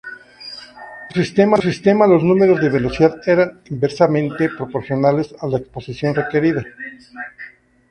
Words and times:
En 1.13 1.23
su 1.57 1.61
sistema, 1.61 2.07
los 2.07 2.23
números 2.23 2.59
de 2.59 2.69
velocidad 2.71 3.21
eran 3.27 3.61
inversamente 3.69 4.49
proporcionales 4.49 5.35
a 5.39 5.45
la 5.45 5.59
exposición 5.59 6.15
requerida. 6.15 6.65